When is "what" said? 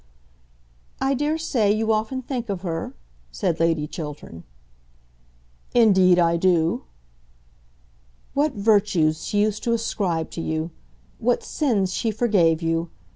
8.33-8.53, 11.19-11.43